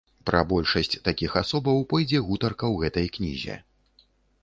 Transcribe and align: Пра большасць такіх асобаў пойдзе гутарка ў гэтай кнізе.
Пра 0.27 0.39
большасць 0.53 0.97
такіх 1.09 1.31
асобаў 1.43 1.85
пойдзе 1.93 2.25
гутарка 2.31 2.65
ў 2.73 2.89
гэтай 2.89 3.07
кнізе. 3.19 3.63